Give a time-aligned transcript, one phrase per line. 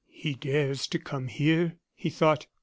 [0.09, 2.47] "He dares to come here!" he thought.